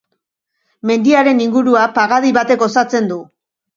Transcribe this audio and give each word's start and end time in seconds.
Mendiaren 0.91 1.43
ingurua 1.47 1.85
pagadi 1.99 2.33
batek 2.39 2.65
osatzen 2.69 3.13
du. 3.13 3.21